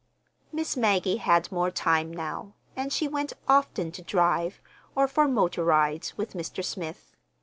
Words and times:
Miss 0.51 0.75
Maggie 0.75 1.17
had 1.17 1.51
more 1.51 1.69
time 1.69 2.11
now, 2.11 2.55
and 2.75 2.91
she 2.91 3.07
went 3.07 3.33
often 3.47 3.91
to 3.91 4.01
drive 4.01 4.59
or 4.95 5.07
for 5.07 5.27
motor 5.27 5.63
rides 5.63 6.17
with 6.17 6.33
Mr. 6.33 6.65
Smith. 6.65 7.15